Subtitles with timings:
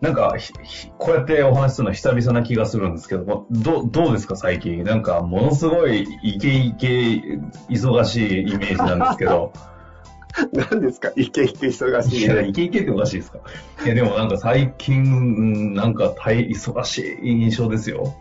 [0.00, 4.84] なんか、ひひこうやってお話しするの久々な気がするんですけども、どうどうですか、最近？
[4.84, 6.88] なんか、ものすごいイケイケ、
[7.68, 9.52] 忙しいイメージなんですけど、
[10.70, 11.10] 何ですか？
[11.16, 12.48] イケイケ忙しいや、いね。
[12.50, 13.38] イケイケっておかしいですか？
[13.84, 18.14] いや、でもなんか最近、うんなんか大忙しい印象ですよ。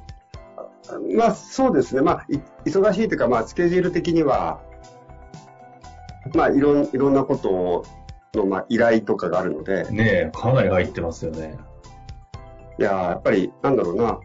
[1.16, 2.02] まあ、そうですね。
[2.02, 4.62] まあ、い忙しいというか、まあ、スケジュール的には、
[6.34, 7.86] まあ、いろん、いろんなこと
[8.34, 11.58] の、まあ、依頼とかがあるので、ねえ、かなり入ってますよね。
[12.80, 14.20] いやー、やっぱり、なんだろうな。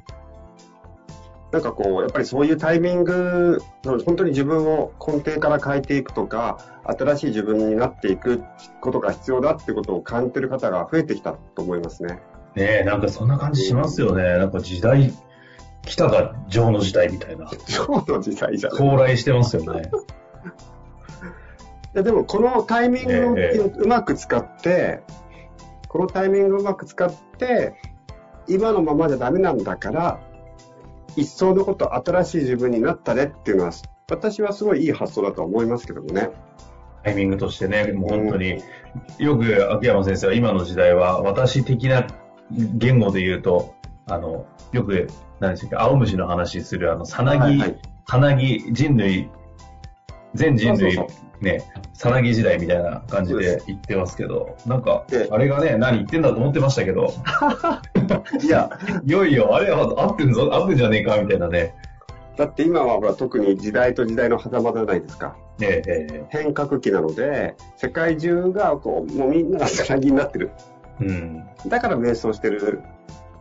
[1.52, 8.42] なんかこう、やっぱりそういうタイミング、本当に自分を根底から変えていくとか、新しい自分になっていく
[8.80, 12.20] ことが必要だってことを感じてる方が増えてきたと思いますね。
[12.56, 14.22] ねえ、なんかそんな感じしますよね。
[14.22, 15.12] なんか時代、
[15.84, 17.50] 来たが情の時代みたいな。
[17.68, 19.90] 今日の時代じゃない到来してますよね。
[21.94, 25.02] いやでもこのタイミングをええうまく使って、
[25.88, 27.74] このタイミングをうまく使って、
[28.48, 30.20] 今のままじゃダメなんだから、
[31.16, 33.72] 一層のこと新しい自分になったねっていうのは、
[34.10, 36.30] 私はすごいいい発想だとは思いますけどもね。
[37.04, 38.62] タイミングとしてね、もう本当に、
[39.18, 42.06] よく秋山先生は今の時代は私的な
[42.50, 43.74] 言語で言うと、
[44.06, 45.08] あの、よく、
[45.40, 47.62] 何でしたっけ、青虫の話する、あの、さなぎ、
[48.08, 49.28] さなぎ、人類、
[50.34, 50.98] 全人類
[51.42, 57.12] ね、さなぎ時代みたいな感じで言ってますけど、なんかで、あれがね、何言ってんだと思ってましたけど、
[58.42, 58.70] いや、
[59.04, 61.74] いよいよ、あれは合ってんぞ、合ってんじゃねえか、みたいなね。
[62.36, 65.36] だって今はほら特に時代と時代の狭間じゃないですか。
[65.60, 70.50] えええ変革期なので、世界中がこう、もうみんながさなぎになってる。
[71.00, 71.44] えうん。
[71.68, 72.80] だから迷走してる。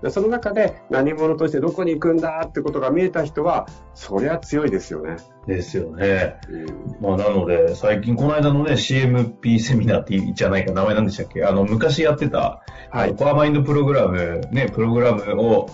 [0.02, 5.18] でその中で何者としてどこに行くんだってことが見えた人は、そりゃ強いですよね。
[5.48, 6.38] ですよね。
[6.50, 11.44] うんまあ、なので、最近、この間のね、CMP セミナーって言っちゃないか、名前なんでしたっけ？
[11.46, 13.16] あの、昔やってた、はい。
[13.16, 15.70] コアマインドプログラム、ね、プログラムを、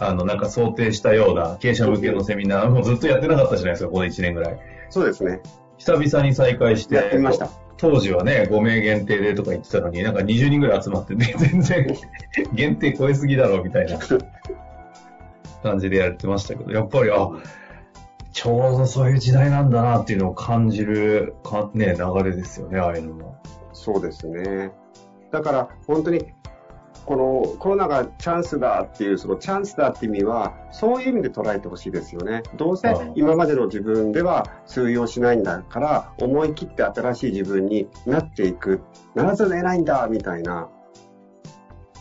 [0.00, 4.58] あの、なんか想定したような経営者向けのセミナーもずっとやってなかったじゃないですか、ここで1年ぐらい。
[4.90, 5.40] そうですね。
[5.76, 7.48] 久々に再開して、やってみました。
[7.78, 11.86] 当時はね、5名限定でとか言ってたのに、なんか20人ぐらい集まってて、 全然
[12.52, 13.98] 限定超えすぎだろ、みたいな
[15.62, 17.30] 感じでやってましたけど、やっぱり、あ、
[18.32, 23.36] ちょうどそういう時代なんだなっていうのを感じるか、ね、流れですよね、ああいうのも。
[23.72, 24.72] そうですね。
[25.30, 26.32] だから本当に
[27.08, 32.42] このコロナがチャンスだっていうそのチャンスだって意味はそういう意味で捉えてほしいですよね。
[32.56, 38.82] どうせうん今までの自分では通用しないんだから思い切って新しい自分になっていく。
[39.14, 40.68] ならざるを得ないんだみたいな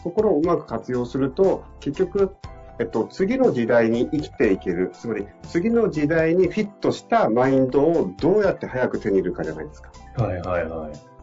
[0.03, 2.35] ところをうまく活用すると結局
[2.79, 4.91] えっと、次の時代に生きていける。
[4.93, 9.89] つまり、次の時代にフィットしたマインドをどうやって早く手に入れるかじゃないですか。
[10.17, 11.16] はいはいはい。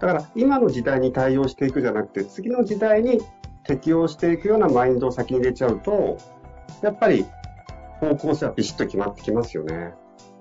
[0.00, 3.20] だから今の時代に対応していくじゃなくて次の時代に
[3.64, 6.18] 適応していくようなマインドを先に入れちゃうと
[6.82, 7.26] やっぱり
[8.00, 9.94] 方向性はビシッと決まってきますよね。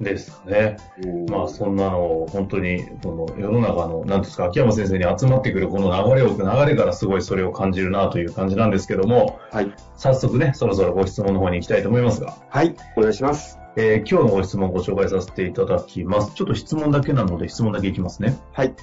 [0.04, 0.78] ですかね。
[1.04, 13.60] うんまあそんなのを本当に、この世の中の、なんですか、秋山先生に集まってくるこの流れを、流れからすごいそれを感じるなという感じなんですけども、はい、早速ね、そろそろご質問の方に行きたいと思いますが、はい、お願いします。
[13.78, 16.34] えー今日のご質問をご紹介させていただきます。
[16.34, 18.38] ちょっと質問だけなので質問だけいきますね。
[18.52, 18.74] はい、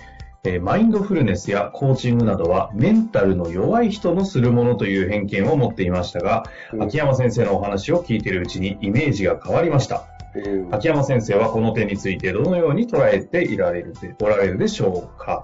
[0.44, 10.04] えーマインドフルネスやコーチングなどはメンタルの弱い人のするものという偏見を持っていましたが、うん秋山先生のお話を聞いているうちにイメージが変わりました。
[10.34, 15.42] うん秋山先生はこの点についてどのように捉えていられるでおられるでしょうか？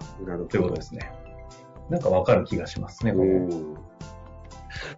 [0.49, 1.11] ということですね。
[1.91, 3.13] なんかわかる気がしますね、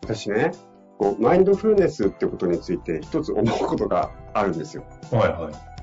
[0.02, 0.52] 私ね
[0.98, 4.84] こうマインドフルネスってことについて一つ思うことがあるんですよ。
[5.10, 5.75] はいはい。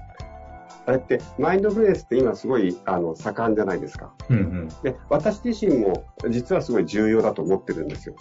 [0.86, 4.14] あれってマインドフルネスって今すごいあの盛んじゃないですか。
[4.30, 4.68] うんうん。
[4.84, 8.16] で私自身も実はすごい重要だと思ってるんですよ。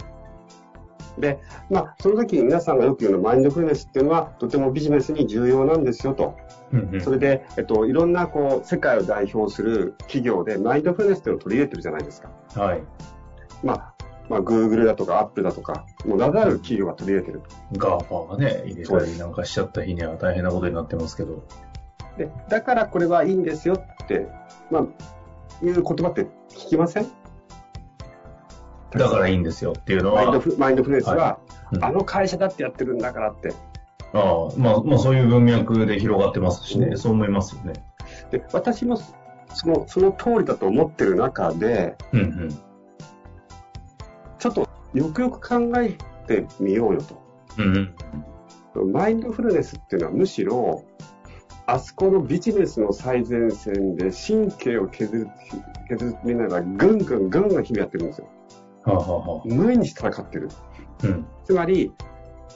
[1.17, 1.39] で、
[1.69, 6.35] まあ、その時に皆さんがよく言うのマインドフルネスっていうのはとてもビジネスに重要なんですよと。
[6.71, 12.31] うんうんそれで、えっと、いろんなこう、世界を代表する企業でマインドフルネスっていうのを取り入れてるじゃないですか。
[12.55, 12.81] はい。
[13.63, 13.93] まあ、
[14.27, 17.77] まあ、Google だとか Apple だとか、もう名だたる企業が取り入れてると。
[17.77, 21.43] GAFA がね、入れたりなんかしちゃった日には大変なことになってますけど。
[22.17, 24.27] で、だからこれはいいんですよって、
[24.69, 27.07] まあ、いう言葉って聞きません？
[28.91, 31.39] だからいいんですよっていうのは、マインドフマインドフルネスは、は
[31.71, 33.53] うんあの会社だってやってるんだからって。
[34.13, 37.73] ああまあ、まあそういう文脈で広がってますしね、うんそう思いますよね。
[38.29, 42.49] で、私もその、その通りだと思ってる中で、うんうん。
[44.37, 47.19] ちょっとよくよく考えてみようよと。
[47.57, 47.95] うん
[48.75, 48.91] うん。
[48.91, 50.83] マインドフルネスっていうのはむしろ、
[51.65, 55.29] あそこのビジネスの最前線で神経を削る、
[55.87, 58.27] 削りながらぐんぐんぐんぐん日々やってるんですよ。
[58.83, 60.49] はあ、はあはあ、無意に戦ってる。
[61.03, 61.25] うん。
[61.45, 61.93] つまり、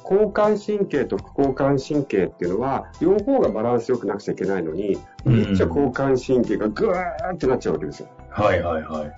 [0.10, 8.10] 交感神経と副交感神経っていうのは、両方がバランスよくなくちゃいけないのに、うんめっちゃ交感神経がぐーってなっちゃうわけですよ。
[8.30, 9.14] はいはいはい。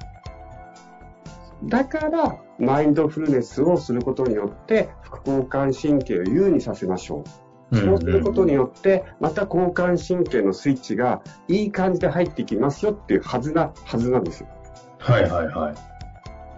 [1.68, 7.49] だから、マインドフルネスをすることによって、副交感神経を優にさせましょう。
[7.74, 14.50] そうすることによって、また交感神経のスイッチがいい感じで入ってきますよっていうはずな、はずなんですよ。
[14.98, 15.76] はいはいはい。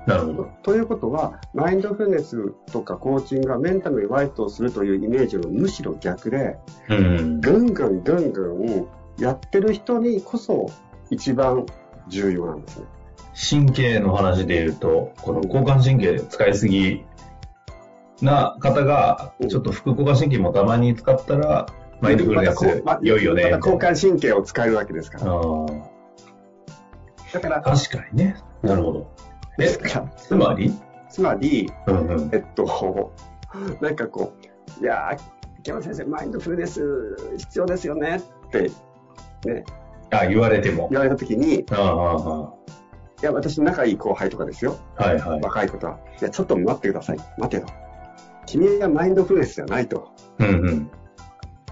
[0.08, 0.50] なるほど。
[0.64, 6.58] ということは、マインドフルネスとかコーチングがメンタルにワイトをするというイメージのむしろ逆で、
[6.90, 7.42] うん。
[7.42, 8.88] ぐんぐんぐんぐん
[9.20, 10.72] やってる人にこそ
[11.12, 11.66] 一番
[12.08, 12.86] 重要なんですね。
[13.34, 17.06] 神経の話で言うと、この交感神経使いすぎ
[18.22, 21.66] な方がうん、ちょっと副交感神経もたまに使ったら、
[22.02, 23.50] マインドフルネスま良いよね。
[23.58, 25.26] 交感神経を使えるわけですから。
[27.34, 28.36] だからあ、確かにね。
[28.62, 29.12] なるほど。
[29.60, 30.74] えです、から、つまり？
[31.10, 32.30] つまり、うんうん。
[32.34, 33.12] えっと、
[33.82, 34.34] なんかこ
[34.80, 35.20] う、いやー、
[35.60, 38.72] 池山先生、マインドフルネス必要ですよねって、
[39.46, 39.64] ね、
[40.12, 40.88] あ、言われても。
[40.90, 42.54] 言われたときに、いあああ
[43.22, 44.78] や、私の仲いい後輩とかですよ。
[44.98, 45.42] あはいはい。
[45.42, 45.98] 若い子とは。
[46.20, 47.18] いや、ちょっと待ってください。
[47.38, 47.72] 待てと。
[48.52, 50.12] 君がマインドフルネスじゃないと。
[50.40, 50.92] うんうん。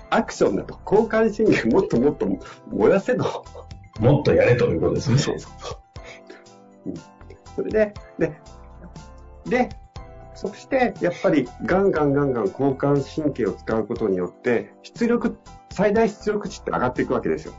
[0.09, 0.79] アクションだと。
[0.85, 2.27] 交感神経もっともっと
[2.71, 3.45] 燃やせと。
[3.99, 5.17] もっとやれということですね。
[5.17, 5.75] そうそうそ
[6.85, 6.89] う。
[6.89, 6.93] うん、
[7.55, 8.41] それで、で、
[9.45, 9.69] で、
[10.35, 15.37] そして、やっぱり、ガンガンガンガン交感神経を使うことによって、出力、
[15.69, 17.53] 最大出力値って上がっていくわけですよ。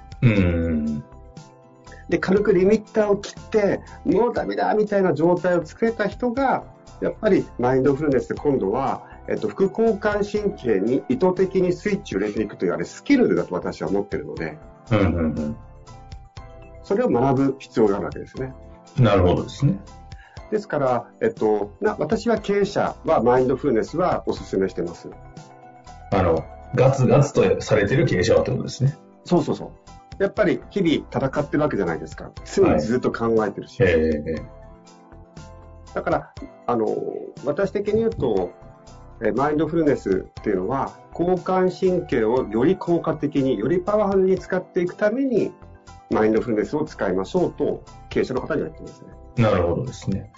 [2.08, 6.64] で、軽くリミッターを切って、もうダメだみたいな状態を作れた人が、
[7.00, 14.58] やっぱりマインドフルネスで今度は、えっと、副交感神経に意図的にスイッチを入れていくというあれスキルだと私は思ってるので、
[14.90, 15.56] うんうん
[16.82, 18.52] それを学ぶ必要があるわけですね。
[18.98, 19.04] うん。
[19.04, 19.78] なるほどですね。
[20.50, 25.08] ですから、えっと、な私は経営者はマインドフルネスはお勧めしてます。
[26.12, 26.44] あの、
[26.74, 28.96] ガツガツとされてる経営者はってことですね。
[29.24, 29.66] そうそうそ
[30.18, 30.22] う。
[30.22, 32.32] やっぱり日々戦ってるわけじゃないですか。
[32.44, 33.80] 常にずっと考えてるし。
[33.80, 34.60] ええ
[35.94, 36.32] だから、
[36.66, 36.86] あの、
[37.44, 38.69] 私的に言うと、え
[39.34, 45.52] マインドフルネスっていうのは、交感神経をより効果的に、よりパワフルに使っていくために、
[46.10, 49.08] マインドフルネスを使いましょうと、経営者の方には言ってますね。
[49.36, 50.32] なるほどですね。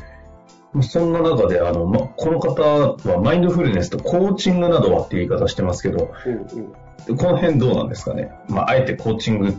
[0.80, 6.32] そんな中で、あの、ま、この方はマインドフルネスとコーチングなどはっていう言い方してますけど、うん
[7.08, 7.16] うん。
[7.16, 8.32] この辺どうなんですかね？
[8.48, 9.54] まあ、あえてコーチング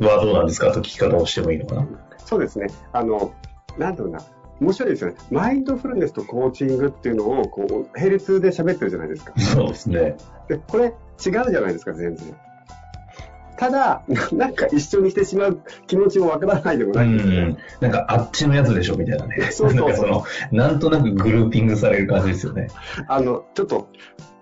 [0.00, 0.72] はどうなんですか？
[0.72, 1.86] と聞き方をしてもいいのかな？
[2.18, 2.68] そうですね。
[2.92, 3.32] あの、
[3.78, 4.20] なんだろうな？
[4.62, 5.16] 面白いですよね。
[5.30, 9.32] マインドフルネスとコーチングっていうのを、こう、並列で喋ってるじゃないですか。
[9.38, 10.16] そうですね。
[10.48, 12.36] で、これ違うじゃないですか、全然。
[13.56, 17.42] ただ、ななんか一緒にしてしまう気持ちもわからないでもうないんですね。
[17.42, 17.58] ん。
[17.80, 19.50] なんかあっちのやつでしょみたいなね。
[19.50, 22.68] そうそうそうなんかその、なんとなくグルーピングされる感じですよね。
[23.08, 23.88] あの、ちょっと、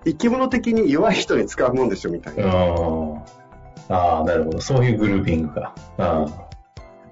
[0.05, 2.45] 生き物的に弱い人に使うもんでしょ、みたいな。
[2.45, 3.19] うん。
[3.91, 4.61] ああ、なるほど。
[4.61, 5.75] そういうグルーピングか。
[5.99, 6.50] ああ。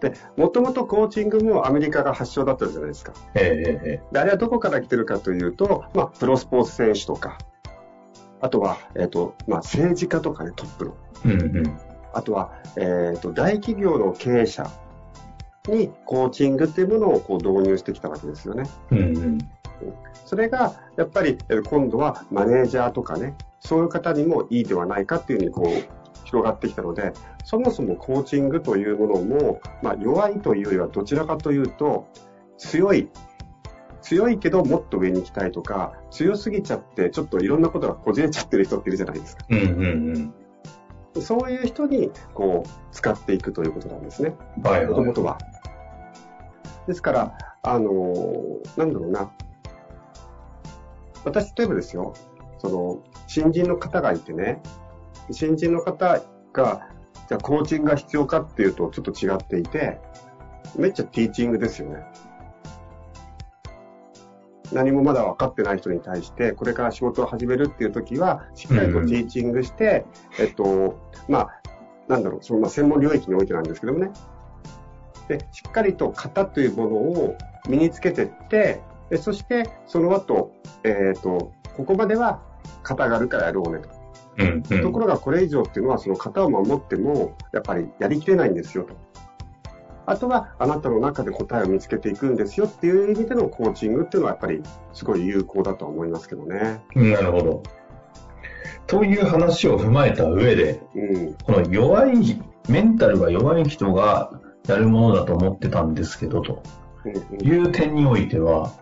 [0.00, 3.12] で、もともとコーチングもアメリカが発祥だったじゃないですか。
[3.35, 7.38] えええで、あれはどこから来てるかというと、まあ、プロスポーツ選手とか、
[8.40, 10.97] あとは、えっ、と、まあ、政治家とかね、トップの。
[11.26, 11.78] えうんうん。
[12.12, 14.71] あとは、えっ、と、大企業の経営者
[15.69, 18.64] にコーチングっていうものをこう導入してきたわけですよね。
[18.90, 19.38] うんうん。
[20.25, 25.98] それが、やっぱり、えー今度はマネージャーとかね、そういう方にもいいではないかっていうふうにこう、
[26.29, 27.13] 広がってきたので、
[27.45, 32.07] そもそもコーチングというものも、まあ、弱いというよりはどちらかというと、
[32.59, 33.09] 強い、
[34.03, 39.47] 強いけどもっと上に行きたいとか、強すぎちゃってちょっといろんなことがこじれちゃってる人っているじゃないですか。
[39.49, 40.35] うんうん
[41.21, 44.37] そういう人に、こう、使っていくということなんですね。
[44.63, 44.87] はい。
[44.87, 45.39] もともとは。
[46.87, 49.33] ですから、あのーなんだろうな。
[51.25, 52.15] 私、例えばですよ、
[52.59, 54.63] その、新人の方がいてね、
[55.31, 56.21] 新人の方
[56.53, 56.89] が、
[57.29, 59.99] じゃあコーチングが必要かっていうとちょっと違っていて、
[60.77, 62.05] めっちゃティーチングですよね。
[64.73, 70.05] 何もまだ分かってない人に対して、これから仕事を始めるっていう時は、しっかりとティーチングして、
[70.39, 71.61] うん、えっと、まあ、
[72.09, 74.11] なんだろう、そのまあ専門領域においてなんですけどもね。
[75.29, 77.37] で、しっかりと型というものを
[77.69, 78.81] 身につけていって、
[79.11, 80.53] でそしてその後、
[80.85, 82.43] えっ、と、ここまでは
[82.83, 83.98] 型があるからやろうねと。
[84.38, 88.95] うんうん、ところがこれ以上っていうのはその型を守ってもやっぱりやりきれないんですよと。
[90.07, 94.62] あとはあなたの中で答えを見つけていくんですよっていう意味でのコーチングっていうのはやっぱり
[94.95, 96.80] すごい有効だと思いますけどね。
[96.95, 97.62] なるほど。
[98.87, 102.40] という話を踏まえた上で、うん、この弱い、
[102.71, 106.62] メンタルが弱い人がやるものだと思ってたんですけど、と
[107.42, 108.73] いう点においては、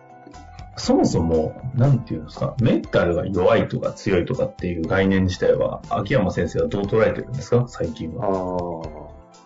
[0.77, 8.25] そもそも、なんていうんですか、メンタルが弱いとか強いとかっていう概念自体は、秋山先生はどう捉えてるんですか、最近は。
[8.25, 8.33] ああ、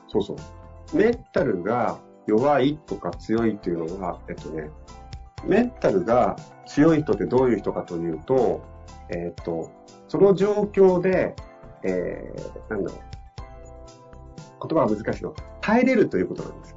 [0.10, 0.98] そうそう。
[0.98, 4.70] メンタルが弱いとか強いっていうのは、えっとね、
[5.46, 6.36] メンタルが
[6.66, 8.62] 強い人ってどういう人かというと、
[9.10, 9.72] えっと、
[10.10, 11.36] その状況で、
[11.84, 14.68] えー、なんだろう。
[14.68, 15.34] 言葉は難しいの。
[15.62, 16.76] 耐えれるということなんです。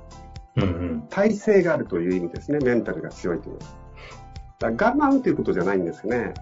[0.57, 2.59] うんうん、耐性があるという意味ですね。
[2.63, 3.84] メンタルが強いというのは。
[4.71, 6.35] だ我慢ということじゃないんですね。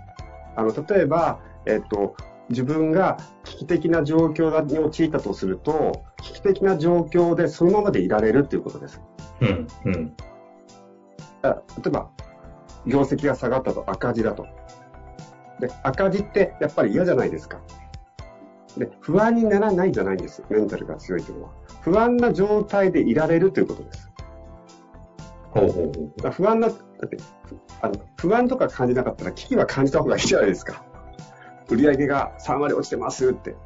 [0.57, 2.17] あの、例えば、えっと、
[2.49, 9.01] 自分が危機的な状況に陥ったとすると、危機的な状況でそのままでいられるということです。
[9.41, 10.17] うん、うん。
[11.43, 11.51] 例
[11.87, 12.11] えば、
[12.87, 14.47] 業績が下がったと赤字だと。
[15.61, 17.61] で、赤字ってやっぱり嫌じゃないですか。
[18.77, 20.43] で、不安にならないじゃないんです。
[20.49, 21.51] メンタルが強いというのは。
[21.83, 24.11] 不安な状態でいられるということです。
[25.51, 26.69] ほうほうほう不安な、
[27.03, 27.17] だって
[27.81, 30.85] あの、不安とか感じなかったら危機は感じた方がいいじゃないですか。
[31.69, 33.57] 売り上げが3割落ちてますって。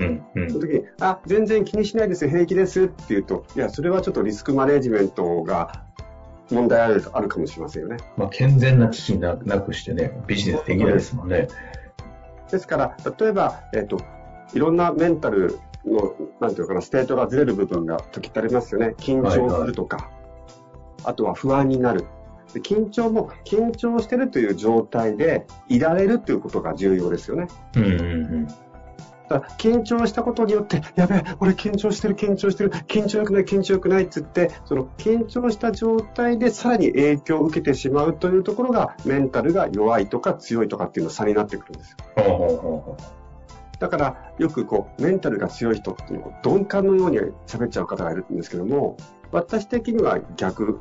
[0.00, 5.84] うんうん、その時に、あ、全然気にしないです平気ですって言うと、いや、それはちょっとリスクマネジメントが
[6.50, 7.98] 問題あるあるかもしれませんよね。
[8.16, 11.46] まあ、健全な危機ななくしてね、ビジネスできないですもんね。
[12.50, 14.00] ですから、例えば、えっ、ー、と、
[14.54, 18.94] いろんなメンタルの、なんていうかな、 state がずれる部分が時ってありますよね。
[18.98, 20.14] 緊張するとか、はいはい、
[21.04, 22.06] あとは不安になる。
[22.52, 27.48] で緊張も緊張してるという状態でいられるということが重要ですよね。
[27.76, 27.94] うんうんう
[28.40, 28.48] ん
[29.32, 42.96] だ緊張したことによって、やべえ、俺緊張してる、緊張してる、緊張よくない、緊張よくないって言って、その緊張した状態でさらに影響を受けてしまうというところが、メンタルが弱いとか強いとかっていうの差になってくるんですよ。
[43.78, 48.96] だから、よくこう、メンタルが強い人っていうのを鈍感のように喋っちゃう方がいるんですけども、
[49.32, 50.80] 私的には逆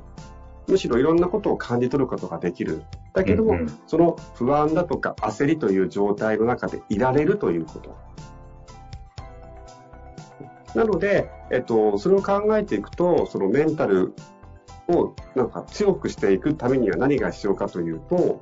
[0.68, 2.84] むしろいろんなことを感じ取ることができる。
[3.14, 7.98] だけども、うんうん、その不安だとか焦りという状態の中でいられるということ。
[10.76, 14.14] なので、えっと、それを考えていくと、そのメンタル
[14.88, 18.42] をなんか強くしていくためには何が必要かというと、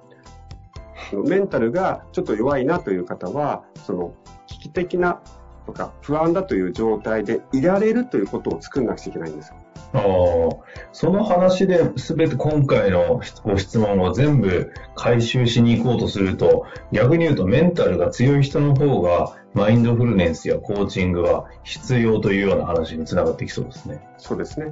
[1.26, 4.14] メンタルがちょっと弱いなという方は、その
[4.46, 5.22] 危機的な
[5.66, 10.64] とか不安だという状態でいられるということを作んなくちゃいけないんですよ。
[10.92, 24.02] あその話で全て今回のご質問を全部回収しに行こうとすると、逆に言うとメンタルが強い人の方がマインドフルネスやコーチングは必要というような話につながってきそうですね。
[24.18, 24.72] そうですね。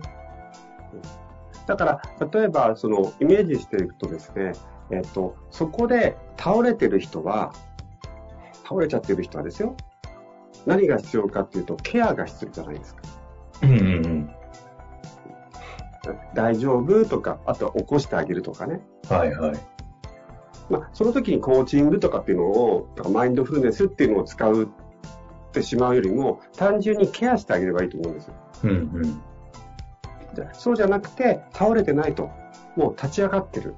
[1.65, 4.53] だから、例えば、その、イメージしていくとですね、
[4.89, 7.53] えっと、そこで倒れてる人は、
[8.63, 9.75] 倒れちゃってる人はですよ、
[10.65, 13.01] 何が必要かっていうと、ケアが必要じゃないですか。
[13.63, 14.36] うんうんうん。
[16.33, 18.81] 大丈夫とか、あとは起こしてあげるとかね。
[19.09, 19.59] はいはい。
[20.69, 24.67] まあ、その時にコーチングとかっていうのを、マインドフルネスっていうのを使うっ
[25.51, 28.33] てしまうよりも、単純にケアしてあげればいいと思うんですよ。
[28.63, 29.21] うんうん。
[30.53, 32.29] そうじゃなくて、倒れてないと。
[32.75, 33.75] もう立ち上がってる。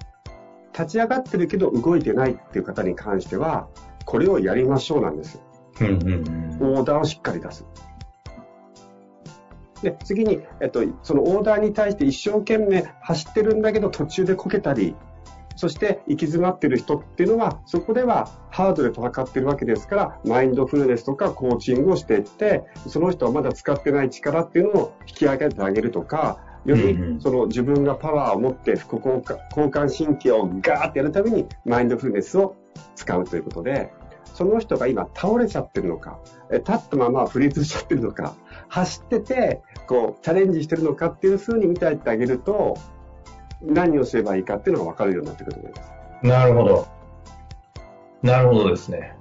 [0.74, 3.68] 立ち上がってるけど動いてないっていう方に関しては、
[4.06, 5.42] これをやりましょうなんですよ。
[5.82, 5.94] うんうん
[6.62, 7.66] うん、オーダーをしっかり出す。
[9.82, 14.96] で、次に、えっと、そのオーダーに対して一生懸命走ってるんだけど途中でこけたり、
[15.56, 32.56] そして行き詰まってる人っていうのは、そこではハードで戦ってるわけですから、マインドフルネスとかコーチングをしていって、その人はまだ使ってない力っていうのを引き上げてあげるとか、よりその自分がパワーを持って副交感神経をガーってやるためにマインドフルネスを
[32.96, 33.92] 使うということで、
[34.34, 36.20] その人が今倒れちゃってるのか、
[36.52, 38.36] 立ったままフリーズしちゃってるのか、
[38.70, 42.78] 走ってて、こう、チャレンジしてるのかっていうふうに見てあげると、
[43.60, 45.92] 何をすればいいかっていうのが分かるようになってくると思います。
[46.22, 46.88] なるほど。
[48.22, 49.16] なるほどですね。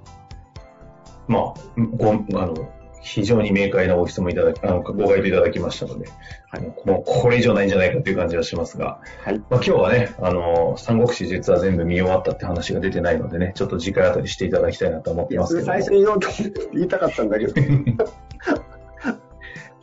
[1.27, 1.53] まあ、
[1.97, 2.71] ご、あの、
[3.01, 6.07] 非常に明快なご質問いただき、あの、ご回答いただきましたので、
[6.51, 9.39] はい、もうこれ以上ないんじゃないかという感じはしますが、はい。
[9.39, 15.65] まあ今日はね、あの、三国志実は全部見終わったって話が出てないのでね、ちょっと次回あたりしていただきたいなと思ってますけど。
[15.65, 16.27] 最初に言おうと
[16.73, 17.53] 言いたかったんだけど。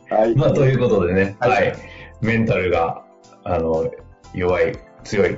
[0.09, 0.35] はい。
[0.35, 1.75] まあということでね、はい、はい。
[2.21, 3.03] メンタルが、
[3.43, 3.89] あの、
[4.33, 5.37] 弱い、強い、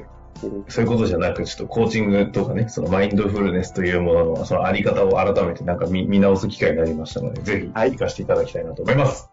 [0.68, 9.30] そういうことじゃなく、ちょっとコーチングとかね、そのマインドフルネスというものの、そのあり方を改めてなんか見見直す機会になりましたので、ぜひ、活かしていただきたいなと思います。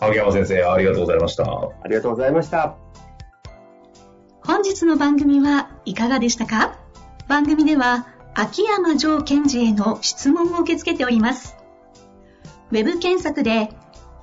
[0.00, 1.44] はい、青山先生、ありがとうございました。
[1.44, 2.76] ありがとうございました。
[4.44, 6.78] 本日の番組はいかがでしたか？
[7.28, 11.56] 番組では、秋山城賢治への質問を受け付けております。
[12.70, 13.70] ウェブ検索で、